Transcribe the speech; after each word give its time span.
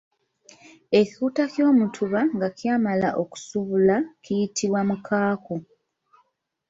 Ekikuta 0.99 1.43
ky’omutuba 1.53 2.19
nga 2.35 2.47
kyamala 2.57 3.09
okusubula 3.21 3.95
kiyitibwa 4.23 4.81
Mukaaku. 4.89 5.55